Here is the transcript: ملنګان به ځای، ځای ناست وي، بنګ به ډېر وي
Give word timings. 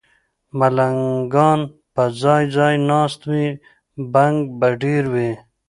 ملنګان 0.59 1.59
به 1.93 2.03
ځای، 2.21 2.43
ځای 2.55 2.75
ناست 2.89 3.21
وي، 3.31 3.47
بنګ 4.13 4.37
به 4.59 4.67
ډېر 4.81 5.03
وي 5.13 5.31